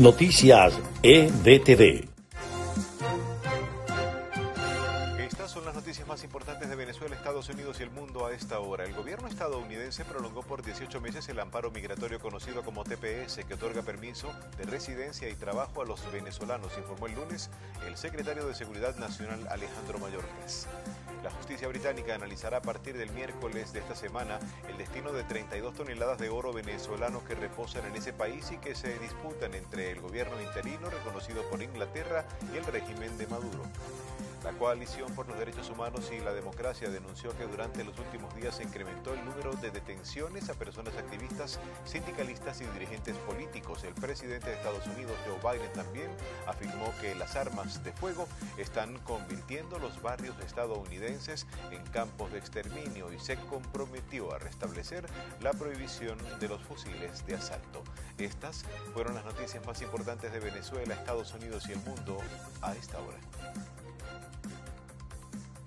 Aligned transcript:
Noticias 0.00 0.72
EDTV. 1.02 2.08
Estas 5.18 5.50
son 5.50 5.66
las 5.66 5.74
noticias 5.74 6.08
más 6.08 6.24
importantes 6.24 6.70
de 6.70 6.74
Venezuela, 6.74 7.14
Estados 7.14 7.50
Unidos 7.50 7.80
y 7.80 7.82
el 7.82 7.90
mundo 7.90 8.24
a 8.24 8.32
esta 8.32 8.60
hora. 8.60 8.84
El 8.84 8.94
gobierno 8.94 9.28
estadounidense 9.28 10.06
prolongó 10.06 10.40
por 10.40 10.62
18 10.64 11.02
meses 11.02 11.28
el 11.28 11.38
amparo 11.38 11.70
migratorio 11.70 12.18
conocido 12.18 12.62
como 12.62 12.82
TPS, 12.82 13.44
que 13.46 13.52
otorga 13.52 13.82
permiso 13.82 14.32
de 14.56 14.64
residencia 14.64 15.28
y 15.28 15.34
trabajo 15.34 15.82
a 15.82 15.84
los 15.84 16.10
venezolanos, 16.10 16.72
informó 16.78 17.06
el 17.06 17.16
lunes 17.16 17.50
el 17.86 17.98
secretario 17.98 18.46
de 18.46 18.54
Seguridad 18.54 18.96
Nacional 18.96 19.46
Alejandro 19.50 19.98
Mayorkas. 19.98 20.59
Justicia 21.60 21.78
británica 21.78 22.14
analizará 22.14 22.56
a 22.56 22.62
partir 22.62 22.96
del 22.96 23.10
miércoles 23.10 23.74
de 23.74 23.80
esta 23.80 23.94
semana 23.94 24.38
el 24.66 24.78
destino 24.78 25.12
de 25.12 25.24
32 25.24 25.74
toneladas 25.74 26.16
de 26.16 26.30
oro 26.30 26.54
venezolano 26.54 27.22
que 27.22 27.34
reposan 27.34 27.84
en 27.84 27.96
ese 27.96 28.14
país 28.14 28.50
y 28.50 28.56
que 28.56 28.74
se 28.74 28.98
disputan 28.98 29.52
entre 29.52 29.90
el 29.90 30.00
gobierno 30.00 30.40
interino 30.40 30.88
reconocido 30.88 31.42
por 31.50 31.62
Inglaterra 31.62 32.24
y 32.50 32.56
el 32.56 32.64
régimen 32.64 33.18
de 33.18 33.26
Maduro. 33.26 33.62
La 34.42 34.52
Coalición 34.52 35.12
por 35.14 35.28
los 35.28 35.38
Derechos 35.38 35.68
Humanos 35.68 36.10
y 36.16 36.20
la 36.20 36.32
Democracia 36.32 36.88
denunció 36.88 37.36
que 37.36 37.46
durante 37.46 37.84
los 37.84 37.98
últimos 37.98 38.34
días 38.34 38.56
se 38.56 38.62
incrementó 38.62 39.12
el 39.12 39.22
número 39.22 39.52
de 39.52 39.70
detenciones 39.70 40.48
a 40.48 40.54
personas 40.54 40.96
activistas, 40.96 41.60
sindicalistas 41.84 42.62
y 42.62 42.64
dirigentes 42.64 43.16
políticos. 43.18 43.84
El 43.84 43.92
presidente 43.92 44.48
de 44.48 44.56
Estados 44.56 44.86
Unidos, 44.86 45.12
Joe 45.26 45.52
Biden, 45.52 45.70
también 45.74 46.08
afirmó 46.46 46.90
que 47.02 47.14
las 47.14 47.36
armas 47.36 47.84
de 47.84 47.92
fuego 47.92 48.26
están 48.56 48.96
convirtiendo 49.00 49.78
los 49.78 50.00
barrios 50.00 50.34
estadounidenses 50.38 51.46
en 51.70 51.82
campos 51.86 52.32
de 52.32 52.38
exterminio 52.38 53.12
y 53.12 53.18
se 53.18 53.36
comprometió 53.36 54.32
a 54.34 54.38
restablecer 54.38 55.06
la 55.40 55.52
prohibición 55.52 56.18
de 56.38 56.48
los 56.48 56.62
fusiles 56.62 57.26
de 57.26 57.34
asalto. 57.36 57.82
Estas 58.18 58.64
fueron 58.92 59.14
las 59.14 59.24
noticias 59.24 59.64
más 59.66 59.80
importantes 59.82 60.32
de 60.32 60.40
Venezuela, 60.40 60.94
Estados 60.94 61.32
Unidos 61.34 61.68
y 61.68 61.72
el 61.72 61.80
mundo 61.80 62.18
a 62.62 62.74
esta 62.74 62.98
hora. 62.98 63.18